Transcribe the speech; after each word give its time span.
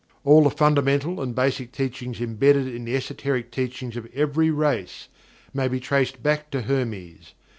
All 0.23 0.43
the 0.45 0.49
fundamental 0.49 1.21
and 1.21 1.35
basic 1.35 1.71
teachings 1.71 2.19
embedded 2.21 2.67
in 2.67 2.85
the 2.85 2.95
esoteric 2.95 3.51
teachings 3.51 3.95
of 3.95 4.09
every 4.15 4.49
race 4.49 5.09
may 5.53 5.67
be 5.67 5.79
traced 5.79 6.23
back 6.23 6.49
to 6.49 6.63
Hermes. 6.63 7.35